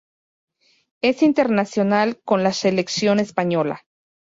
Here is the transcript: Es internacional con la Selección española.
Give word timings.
Es 1.03 1.21
internacional 1.21 2.19
con 2.23 2.41
la 2.41 2.53
Selección 2.53 3.19
española. 3.19 3.83